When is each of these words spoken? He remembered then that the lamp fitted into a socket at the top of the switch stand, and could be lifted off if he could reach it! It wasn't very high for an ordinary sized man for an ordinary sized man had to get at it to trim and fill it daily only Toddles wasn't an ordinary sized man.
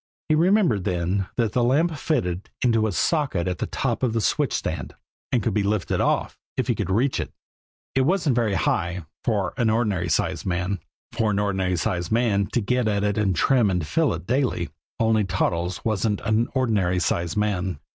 He 0.29 0.33
remembered 0.33 0.83
then 0.83 1.27
that 1.35 1.51
the 1.51 1.63
lamp 1.63 1.95
fitted 1.95 2.49
into 2.63 2.87
a 2.87 2.91
socket 2.91 3.47
at 3.47 3.59
the 3.59 3.67
top 3.67 4.01
of 4.01 4.13
the 4.13 4.19
switch 4.21 4.51
stand, 4.51 4.95
and 5.31 5.43
could 5.43 5.53
be 5.53 5.61
lifted 5.61 6.01
off 6.01 6.39
if 6.57 6.67
he 6.67 6.73
could 6.73 6.89
reach 6.89 7.19
it! 7.19 7.31
It 7.93 8.01
wasn't 8.01 8.35
very 8.35 8.55
high 8.55 9.05
for 9.23 9.53
an 9.57 9.69
ordinary 9.69 10.09
sized 10.09 10.43
man 10.47 10.79
for 11.11 11.29
an 11.29 11.37
ordinary 11.37 11.75
sized 11.77 12.11
man 12.11 12.45
had 12.45 12.53
to 12.53 12.61
get 12.61 12.87
at 12.87 13.03
it 13.03 13.13
to 13.13 13.31
trim 13.33 13.69
and 13.69 13.85
fill 13.85 14.11
it 14.15 14.25
daily 14.25 14.71
only 14.99 15.23
Toddles 15.23 15.85
wasn't 15.85 16.19
an 16.21 16.47
ordinary 16.55 16.97
sized 16.97 17.37
man. 17.37 17.77